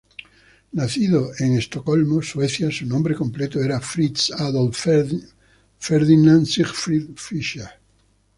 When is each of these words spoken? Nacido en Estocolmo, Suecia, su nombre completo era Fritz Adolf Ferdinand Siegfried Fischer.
Nacido 0.73 1.29
en 1.37 1.59
Estocolmo, 1.59 2.23
Suecia, 2.23 2.71
su 2.71 2.87
nombre 2.87 3.13
completo 3.13 3.59
era 3.59 3.79
Fritz 3.79 4.31
Adolf 4.35 4.87
Ferdinand 5.77 6.47
Siegfried 6.47 7.11
Fischer. 7.17 7.69